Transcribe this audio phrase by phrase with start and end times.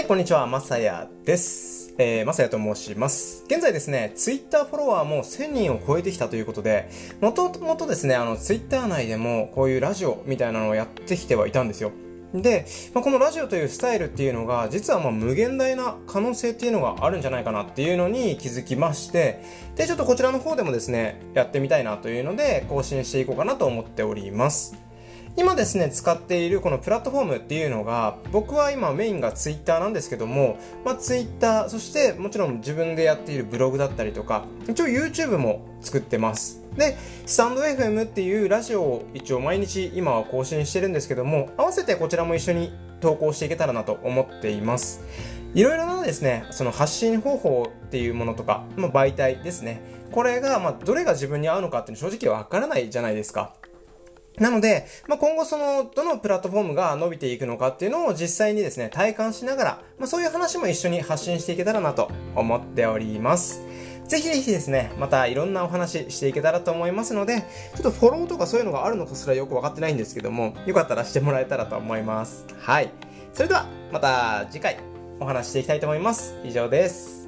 [0.00, 1.94] はい、こんにちは、まさやです。
[1.98, 3.44] えー、まさやと申します。
[3.48, 6.88] 現在ですね、ツイッターフォロワーも1000人を超えてきたということで、
[7.20, 11.92] もともとですね、あの、ツイッター内でもこういうラジオみたいなのをやってきてはいたんですよ。
[12.32, 19.42] で、まあ、このラジオというスタイルっていうのが、実はまあ無限大な可能性っていうのがあるんじゃないかなっていうのに気づきまして、
[19.76, 24.89] で、ちょっとこちらの方でもですね、やってみたいなというので、更新していこうかなと思っております。
[25.36, 36.62] 今ですね、使っているこのプラットフォームっていうのが、僕は今メインがツイッターなんですけども、まあツイッター、そしてもちろん自分でやっているブログだったりとか、一応 YouTube も作ってます。
[36.76, 45.02] で、スタンド FM っていうラジオを一応毎日今は更新してるんですけども、合わせてこちらも一緒に投稿していけたらなと思っています。
[45.54, 49.80] いろいろなですね、その発信方法っていうものとか、まあ、媒体ですね。
[50.12, 53.54] これが、まあ、どれが自分に合うのかっていうの正直わからないじゃないですか。
[54.38, 63.62] なので、まあ、今後その、どのプラットフォームが伸びていくのかっていうのを実際にですね、体感しながら、まあ、そういう話も一緒に発信していけたらなと思っております。
[64.10, 67.44] ぜひぜひですね、またいろんなお話していけたらと思いますので、
[67.76, 72.44] ちょっとフォローとかそういうのがあるのかすらよくわかってないんですけども、よかったらしてもらえたらと思います。
[72.58, 72.90] はい。
[73.32, 74.78] それでは、また次回
[75.20, 76.34] お話ししていきたいと思います。
[76.44, 77.19] 以上です。